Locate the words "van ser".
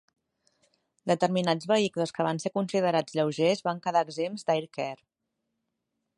2.29-2.53